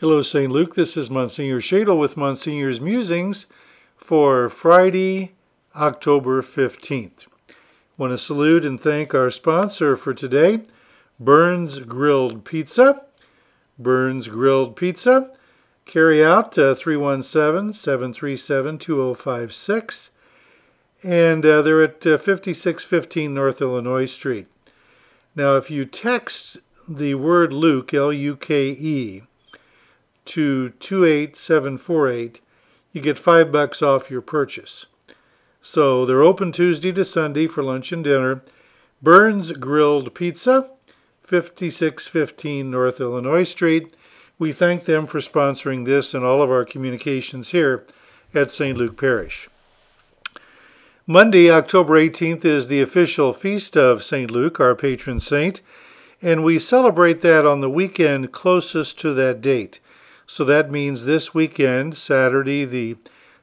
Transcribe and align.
Hello, 0.00 0.22
St. 0.22 0.52
Luke. 0.52 0.76
This 0.76 0.96
is 0.96 1.10
Monsignor 1.10 1.60
Schaedel 1.60 1.98
with 1.98 2.16
Monsignor's 2.16 2.80
Musings 2.80 3.46
for 3.96 4.48
Friday, 4.48 5.32
October 5.74 6.40
15th. 6.40 7.26
Want 7.96 8.12
to 8.12 8.18
salute 8.18 8.64
and 8.64 8.80
thank 8.80 9.12
our 9.12 9.28
sponsor 9.32 9.96
for 9.96 10.14
today, 10.14 10.60
Byrne's 11.18 11.80
Grilled 11.80 12.44
Pizza. 12.44 13.06
Byrne's 13.76 14.28
Grilled 14.28 14.76
Pizza. 14.76 15.32
Carry 15.84 16.24
out 16.24 16.56
uh, 16.56 16.76
317 16.76 17.72
737 17.72 18.78
2056. 18.78 20.10
And 21.02 21.44
uh, 21.44 21.60
they're 21.60 21.82
at 21.82 22.06
uh, 22.06 22.18
5615 22.18 23.34
North 23.34 23.60
Illinois 23.60 24.06
Street. 24.06 24.46
Now, 25.34 25.56
if 25.56 25.72
you 25.72 25.84
text 25.84 26.58
the 26.88 27.16
word 27.16 27.52
Luke, 27.52 27.92
L 27.92 28.12
U 28.12 28.36
K 28.36 28.68
E, 28.68 29.22
to 30.28 30.70
28748, 30.80 32.40
you 32.92 33.00
get 33.00 33.18
five 33.18 33.52
bucks 33.52 33.82
off 33.82 34.10
your 34.10 34.20
purchase. 34.20 34.86
So 35.60 36.06
they're 36.06 36.22
open 36.22 36.52
Tuesday 36.52 36.92
to 36.92 37.04
Sunday 37.04 37.46
for 37.46 37.62
lunch 37.62 37.92
and 37.92 38.04
dinner. 38.04 38.42
Byrne's 39.02 39.52
Grilled 39.52 40.14
Pizza, 40.14 40.70
5615 41.22 42.70
North 42.70 43.00
Illinois 43.00 43.44
Street. 43.44 43.92
We 44.38 44.52
thank 44.52 44.84
them 44.84 45.06
for 45.06 45.18
sponsoring 45.18 45.84
this 45.84 46.14
and 46.14 46.24
all 46.24 46.42
of 46.42 46.50
our 46.50 46.64
communications 46.64 47.50
here 47.50 47.84
at 48.34 48.50
St. 48.50 48.78
Luke 48.78 48.96
Parish. 48.96 49.48
Monday, 51.06 51.50
October 51.50 51.94
18th, 51.94 52.44
is 52.44 52.68
the 52.68 52.82
official 52.82 53.32
feast 53.32 53.76
of 53.76 54.04
St. 54.04 54.30
Luke, 54.30 54.60
our 54.60 54.74
patron 54.74 55.20
saint, 55.20 55.62
and 56.20 56.44
we 56.44 56.58
celebrate 56.58 57.20
that 57.22 57.46
on 57.46 57.60
the 57.60 57.70
weekend 57.70 58.32
closest 58.32 58.98
to 59.00 59.14
that 59.14 59.40
date. 59.40 59.80
So 60.30 60.44
that 60.44 60.70
means 60.70 61.06
this 61.06 61.32
weekend, 61.32 61.96
Saturday 61.96 62.66
the 62.66 62.96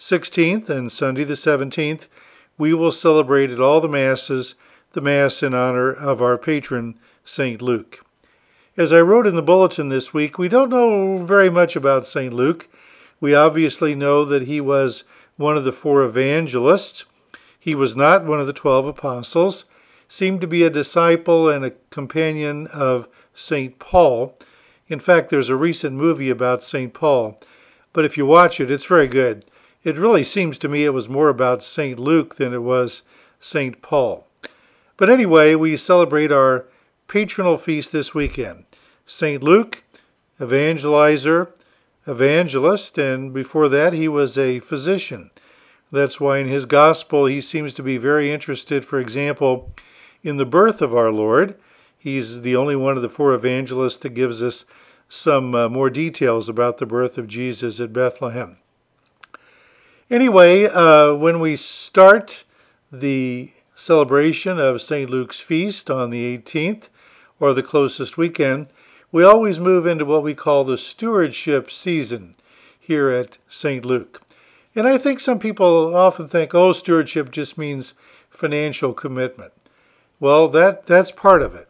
16th 0.00 0.68
and 0.68 0.90
Sunday 0.90 1.22
the 1.22 1.34
17th, 1.34 2.08
we 2.58 2.74
will 2.74 2.90
celebrate 2.90 3.50
at 3.50 3.60
all 3.60 3.80
the 3.80 3.88
Masses 3.88 4.56
the 4.90 5.00
Mass 5.00 5.44
in 5.44 5.54
honor 5.54 5.92
of 5.92 6.20
our 6.20 6.36
patron, 6.36 6.98
St. 7.24 7.62
Luke. 7.62 8.04
As 8.76 8.92
I 8.92 9.00
wrote 9.00 9.28
in 9.28 9.36
the 9.36 9.42
bulletin 9.42 9.90
this 9.90 10.12
week, 10.12 10.38
we 10.38 10.48
don't 10.48 10.70
know 10.70 11.18
very 11.24 11.48
much 11.48 11.76
about 11.76 12.04
St. 12.04 12.34
Luke. 12.34 12.68
We 13.20 13.32
obviously 13.32 13.94
know 13.94 14.24
that 14.24 14.42
he 14.42 14.60
was 14.60 15.04
one 15.36 15.56
of 15.56 15.62
the 15.62 15.70
four 15.70 16.02
evangelists. 16.02 17.04
He 17.56 17.76
was 17.76 17.94
not 17.94 18.24
one 18.24 18.40
of 18.40 18.48
the 18.48 18.52
twelve 18.52 18.88
apostles, 18.88 19.66
seemed 20.08 20.40
to 20.40 20.48
be 20.48 20.64
a 20.64 20.68
disciple 20.68 21.48
and 21.48 21.64
a 21.64 21.74
companion 21.90 22.66
of 22.66 23.06
St. 23.34 23.78
Paul. 23.78 24.36
In 24.92 25.00
fact, 25.00 25.30
there's 25.30 25.48
a 25.48 25.56
recent 25.56 25.96
movie 25.96 26.28
about 26.28 26.62
St. 26.62 26.92
Paul, 26.92 27.40
but 27.94 28.04
if 28.04 28.18
you 28.18 28.26
watch 28.26 28.60
it, 28.60 28.70
it's 28.70 28.84
very 28.84 29.08
good. 29.08 29.46
It 29.82 29.96
really 29.96 30.22
seems 30.22 30.58
to 30.58 30.68
me 30.68 30.84
it 30.84 30.92
was 30.92 31.08
more 31.08 31.30
about 31.30 31.64
St. 31.64 31.98
Luke 31.98 32.36
than 32.36 32.52
it 32.52 32.62
was 32.62 33.00
St. 33.40 33.80
Paul. 33.80 34.26
But 34.98 35.08
anyway, 35.08 35.54
we 35.54 35.78
celebrate 35.78 36.30
our 36.30 36.66
patronal 37.08 37.58
feast 37.58 37.90
this 37.90 38.14
weekend. 38.14 38.66
St. 39.06 39.42
Luke, 39.42 39.82
evangelizer, 40.38 41.48
evangelist, 42.06 42.98
and 42.98 43.32
before 43.32 43.70
that 43.70 43.94
he 43.94 44.08
was 44.08 44.36
a 44.36 44.60
physician. 44.60 45.30
That's 45.90 46.20
why 46.20 46.36
in 46.36 46.48
his 46.48 46.66
gospel 46.66 47.24
he 47.24 47.40
seems 47.40 47.72
to 47.74 47.82
be 47.82 47.96
very 47.96 48.30
interested, 48.30 48.84
for 48.84 49.00
example, 49.00 49.72
in 50.22 50.36
the 50.36 50.44
birth 50.44 50.82
of 50.82 50.94
our 50.94 51.10
Lord. 51.10 51.54
He's 52.02 52.40
the 52.40 52.56
only 52.56 52.74
one 52.74 52.96
of 52.96 53.02
the 53.02 53.08
four 53.08 53.32
evangelists 53.32 53.98
that 53.98 54.10
gives 54.10 54.42
us 54.42 54.64
some 55.08 55.54
uh, 55.54 55.68
more 55.68 55.88
details 55.88 56.48
about 56.48 56.78
the 56.78 56.86
birth 56.86 57.16
of 57.16 57.28
Jesus 57.28 57.78
at 57.78 57.92
Bethlehem. 57.92 58.56
Anyway, 60.10 60.64
uh, 60.64 61.14
when 61.14 61.38
we 61.38 61.54
start 61.54 62.42
the 62.90 63.52
celebration 63.76 64.58
of 64.58 64.82
St. 64.82 65.08
Luke's 65.08 65.38
feast 65.38 65.92
on 65.92 66.10
the 66.10 66.36
18th, 66.36 66.88
or 67.38 67.54
the 67.54 67.62
closest 67.62 68.18
weekend, 68.18 68.68
we 69.12 69.22
always 69.22 69.60
move 69.60 69.86
into 69.86 70.04
what 70.04 70.24
we 70.24 70.34
call 70.34 70.64
the 70.64 70.78
stewardship 70.78 71.70
season 71.70 72.34
here 72.80 73.10
at 73.10 73.38
St. 73.46 73.84
Luke. 73.84 74.22
And 74.74 74.88
I 74.88 74.98
think 74.98 75.20
some 75.20 75.38
people 75.38 75.94
often 75.94 76.26
think, 76.26 76.52
oh, 76.52 76.72
stewardship 76.72 77.30
just 77.30 77.56
means 77.56 77.94
financial 78.28 78.92
commitment. 78.92 79.52
Well, 80.18 80.48
that, 80.48 80.88
that's 80.88 81.12
part 81.12 81.42
of 81.42 81.54
it. 81.54 81.68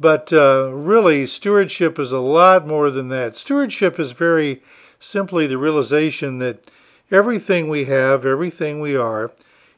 But 0.00 0.32
uh, 0.32 0.70
really, 0.72 1.26
stewardship 1.26 1.98
is 1.98 2.10
a 2.10 2.20
lot 2.20 2.66
more 2.66 2.90
than 2.90 3.08
that. 3.10 3.36
Stewardship 3.36 4.00
is 4.00 4.12
very 4.12 4.62
simply 4.98 5.46
the 5.46 5.58
realization 5.58 6.38
that 6.38 6.70
everything 7.10 7.68
we 7.68 7.84
have, 7.84 8.24
everything 8.24 8.80
we 8.80 8.96
are, 8.96 9.30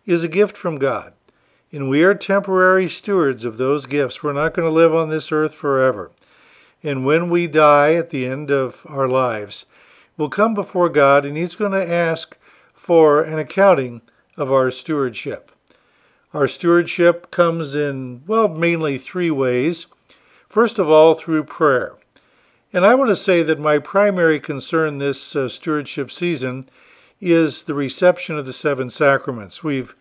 is 0.07 0.23
a 0.23 0.29
gift 0.29 0.57
from 0.57 0.79
God. 0.79 1.13
And 1.73 1.91
we 1.91 2.05
are 2.05 2.15
temporary 2.15 2.89
stewards 2.89 3.45
of 3.45 3.57
those 3.57 3.87
gifts. 3.87 4.23
We're 4.23 4.33
not 4.33 4.55
going 4.55 4.69
to 4.69 4.73
live 4.73 4.95
on 4.95 5.11
this 5.11 5.33
earth 5.33 5.55
forever. 5.55 6.13
And 6.85 7.05
when 7.05 7.29
we 7.29 7.49
die 7.49 7.95
at 7.95 8.11
the 8.11 8.25
end 8.25 8.49
of 8.49 8.87
our 8.89 9.09
lives, 9.09 9.67
we'll 10.17 10.29
come 10.29 10.55
before 10.55 10.89
God 10.89 11.25
and 11.25 11.37
He's 11.37 11.57
going 11.57 11.73
to 11.73 11.93
ask 11.93 12.37
for 12.73 13.23
an 13.23 13.41
accounting 13.41 14.03
of 14.37 14.53
our 14.53 14.71
stewardship. 14.71 15.51
Our 16.33 16.47
stewardship 16.47 17.33
comes 17.33 17.75
in, 17.75 18.23
well, 18.27 18.49
mainly 18.49 18.99
three 18.99 19.31
ways. 19.31 19.87
First 20.53 20.79
of 20.79 20.91
all, 20.91 21.15
through 21.15 21.45
prayer. 21.45 21.95
And 22.75 22.85
I 22.85 22.95
want 22.95 23.09
to 23.09 23.17
say 23.17 23.43
that 23.43 23.59
my 23.59 23.79
primary 23.79 24.39
concern 24.39 24.99
this 24.99 25.35
uh, 25.35 25.49
stewardship 25.49 26.11
season 26.11 26.67
is 27.23 27.63
the 27.63 27.73
reception 27.73 28.37
of 28.37 28.45
the 28.45 28.53
seven 28.53 28.91
sacraments. 28.91 29.65
We've 29.65 29.95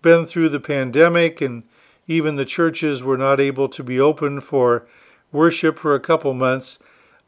been 0.00 0.24
through 0.24 0.48
the 0.48 0.60
pandemic, 0.60 1.42
and 1.42 1.62
even 2.06 2.36
the 2.36 2.46
churches 2.46 3.02
were 3.02 3.18
not 3.18 3.38
able 3.38 3.68
to 3.68 3.84
be 3.84 4.00
open 4.00 4.40
for 4.40 4.86
worship 5.30 5.78
for 5.78 5.94
a 5.94 6.00
couple 6.00 6.32
months. 6.32 6.78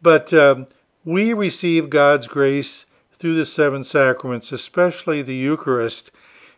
But 0.01 0.33
um, 0.33 0.65
we 1.05 1.35
receive 1.35 1.91
God's 1.91 2.29
grace 2.29 2.87
through 3.13 3.35
the 3.35 3.45
seven 3.45 3.85
sacraments, 3.85 4.53
especially 4.53 5.21
the 5.21 5.35
Eucharist, 5.35 6.11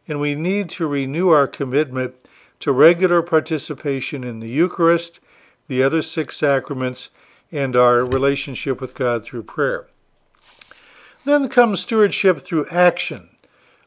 and 0.06 0.20
we 0.20 0.36
need 0.36 0.70
to 0.70 0.86
renew 0.86 1.30
our 1.30 1.48
commitment 1.48 2.14
to 2.60 2.70
regular 2.70 3.22
participation 3.22 4.22
in 4.22 4.38
the 4.38 4.48
Eucharist 4.48 5.18
the 5.68 5.82
other 5.82 6.02
six 6.02 6.36
sacraments, 6.36 7.10
and 7.50 7.76
our 7.76 8.04
relationship 8.04 8.80
with 8.80 8.94
God 8.94 9.24
through 9.24 9.42
prayer. 9.42 9.86
Then 11.24 11.48
comes 11.48 11.80
stewardship 11.80 12.40
through 12.40 12.66
action 12.66 13.28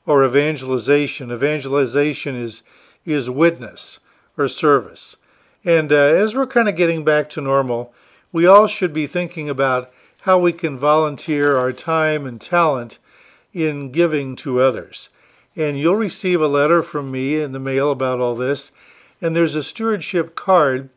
or 0.06 0.24
evangelization. 0.24 1.32
Evangelization 1.32 2.36
is, 2.36 2.64
is 3.06 3.30
witness 3.30 4.00
or 4.38 4.48
service. 4.48 5.18
And 5.66 5.92
uh, 5.92 5.96
as 5.96 6.36
we're 6.36 6.48
kind 6.48 6.70
of 6.70 6.76
getting 6.76 7.04
back 7.04 7.30
to 7.32 7.42
normal, 7.42 7.94
we 8.32 8.46
all 8.46 8.68
should 8.68 8.94
be 8.94 9.08
thinking 9.08 9.50
about 9.50 9.92
how 10.22 10.38
we 10.38 10.54
can 10.54 10.78
volunteer 10.78 11.58
our 11.58 11.74
time 11.74 12.26
and 12.26 12.40
talent 12.40 13.00
in 13.54 13.92
giving 13.92 14.36
to 14.36 14.60
others. 14.60 15.10
And 15.56 15.80
you'll 15.80 15.96
receive 15.96 16.42
a 16.42 16.48
letter 16.48 16.84
from 16.84 17.12
me 17.12 17.38
in 17.38 17.52
the 17.52 17.60
mail 17.60 17.92
about 17.92 18.20
all 18.20 18.36
this. 18.36 18.72
And 19.22 19.36
there's 19.36 19.56
a 19.56 19.64
stewardship 19.64 20.36
card 20.36 20.90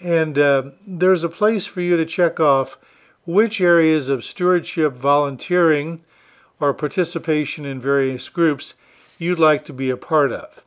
and 0.00 0.38
uh, 0.38 0.70
there's 0.86 1.24
a 1.24 1.28
place 1.28 1.66
for 1.66 1.80
you 1.80 1.96
to 1.96 2.06
check 2.06 2.38
off 2.38 2.78
which 3.24 3.60
areas 3.60 4.08
of 4.08 4.24
stewardship, 4.24 4.92
volunteering, 4.94 6.00
or 6.60 6.72
participation 6.72 7.64
in 7.64 7.80
various 7.80 8.28
groups 8.28 8.74
you'd 9.18 9.38
like 9.38 9.64
to 9.64 9.72
be 9.72 9.90
a 9.90 9.96
part 9.96 10.32
of. 10.32 10.64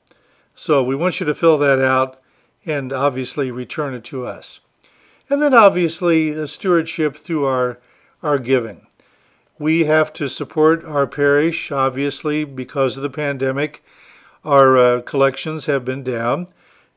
So 0.54 0.84
we 0.84 0.96
want 0.96 1.20
you 1.20 1.26
to 1.26 1.36
fill 1.36 1.58
that 1.60 1.80
out 1.80 2.20
and 2.66 2.94
obviously 2.94 3.50
return 3.50 3.94
it 3.94 4.04
to 4.06 4.26
us. 4.26 4.60
And 5.30 5.42
then 5.42 5.54
obviously 5.54 6.46
stewardship 6.48 7.16
through 7.16 7.46
our, 7.46 7.80
our 8.22 8.38
giving. 8.38 8.86
We 9.58 9.86
have 9.86 10.12
to 10.14 10.30
support 10.30 10.84
our 10.84 11.08
parish, 11.08 11.72
obviously, 11.72 12.44
because 12.44 12.98
of 12.98 13.04
the 13.04 13.10
pandemic. 13.10 13.84
Our 14.44 14.78
uh, 14.78 15.02
collections 15.02 15.66
have 15.68 15.86
been 15.86 16.04
down. 16.04 16.48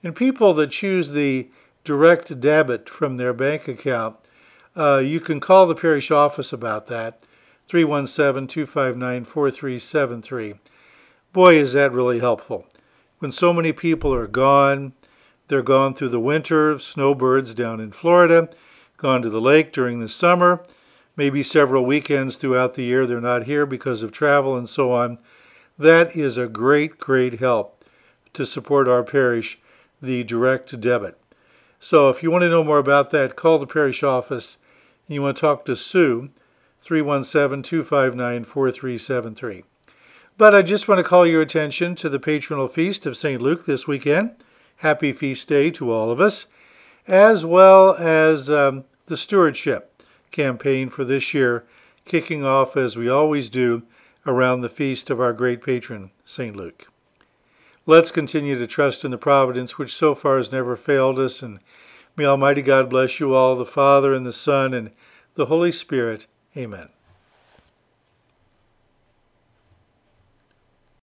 And 0.01 0.15
people 0.15 0.53
that 0.53 0.71
choose 0.71 1.11
the 1.11 1.49
direct 1.83 2.39
debit 2.39 2.89
from 2.89 3.17
their 3.17 3.33
bank 3.33 3.67
account, 3.67 4.15
uh, 4.77 5.01
you 5.03 5.19
can 5.19 5.41
call 5.41 5.67
the 5.67 5.75
parish 5.75 6.09
office 6.09 6.53
about 6.53 6.87
that, 6.87 7.21
317 7.67 8.47
259 8.47 9.25
4373. 9.25 10.53
Boy, 11.33 11.55
is 11.55 11.73
that 11.73 11.91
really 11.91 12.19
helpful. 12.19 12.65
When 13.19 13.33
so 13.33 13.51
many 13.51 13.73
people 13.73 14.13
are 14.13 14.27
gone, 14.27 14.93
they're 15.49 15.61
gone 15.61 15.93
through 15.93 16.09
the 16.09 16.19
winter, 16.21 16.79
snowbirds 16.79 17.53
down 17.53 17.81
in 17.81 17.91
Florida, 17.91 18.47
gone 18.95 19.21
to 19.21 19.29
the 19.29 19.41
lake 19.41 19.73
during 19.73 19.99
the 19.99 20.07
summer, 20.07 20.63
maybe 21.15 21.43
several 21.43 21.85
weekends 21.85 22.35
throughout 22.35 22.75
the 22.75 22.83
year 22.83 23.05
they're 23.05 23.21
not 23.21 23.43
here 23.43 23.65
because 23.65 24.03
of 24.03 24.11
travel 24.11 24.57
and 24.57 24.67
so 24.67 24.91
on. 24.91 25.19
That 25.77 26.15
is 26.15 26.37
a 26.37 26.47
great, 26.47 26.97
great 26.97 27.39
help 27.39 27.83
to 28.33 28.45
support 28.45 28.87
our 28.87 29.03
parish, 29.03 29.59
the 30.01 30.23
direct 30.23 30.79
debit. 30.79 31.17
So 31.79 32.09
if 32.09 32.23
you 32.23 32.31
want 32.31 32.43
to 32.43 32.49
know 32.49 32.63
more 32.63 32.77
about 32.77 33.11
that, 33.11 33.35
call 33.35 33.59
the 33.59 33.67
parish 33.67 34.03
office. 34.03 34.57
You 35.07 35.21
want 35.21 35.37
to 35.37 35.41
talk 35.41 35.65
to 35.65 35.75
Sue, 35.75 36.29
317 36.81 37.63
259 37.63 38.43
4373. 38.43 39.63
But 40.37 40.55
I 40.55 40.61
just 40.61 40.87
want 40.87 40.99
to 40.99 41.03
call 41.03 41.27
your 41.27 41.41
attention 41.41 41.93
to 41.95 42.09
the 42.09 42.19
patronal 42.19 42.71
feast 42.71 43.05
of 43.05 43.17
St. 43.17 43.41
Luke 43.41 43.65
this 43.65 43.87
weekend. 43.87 44.35
Happy 44.77 45.13
feast 45.13 45.47
day 45.47 45.69
to 45.71 45.91
all 45.91 46.09
of 46.09 46.19
us, 46.19 46.47
as 47.07 47.45
well 47.45 47.95
as 47.95 48.49
um, 48.49 48.85
the 49.05 49.17
stewardship 49.17 49.92
campaign 50.33 50.89
for 50.89 51.05
this 51.05 51.33
year, 51.33 51.63
kicking 52.03 52.43
off 52.43 52.75
as 52.75 52.97
we 52.97 53.07
always 53.07 53.49
do 53.49 53.83
around 54.25 54.59
the 54.59 54.69
feast 54.69 55.09
of 55.09 55.21
our 55.21 55.31
great 55.31 55.61
patron, 55.61 56.11
St. 56.25 56.53
Luke. 56.53 56.87
Let's 57.85 58.11
continue 58.11 58.57
to 58.57 58.67
trust 58.67 59.05
in 59.05 59.11
the 59.11 59.17
providence 59.17 59.77
which 59.77 59.95
so 59.95 60.15
far 60.15 60.37
has 60.37 60.51
never 60.51 60.75
failed 60.75 61.19
us, 61.19 61.41
and 61.41 61.59
may 62.17 62.25
Almighty 62.25 62.61
God 62.61 62.89
bless 62.89 63.19
you 63.19 63.33
all, 63.33 63.55
the 63.55 63.65
Father, 63.65 64.13
and 64.13 64.25
the 64.25 64.33
Son, 64.33 64.73
and 64.73 64.91
the 65.35 65.45
Holy 65.45 65.71
Spirit. 65.71 66.27
Amen. 66.57 66.89